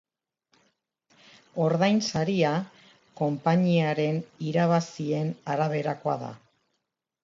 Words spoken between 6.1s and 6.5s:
da.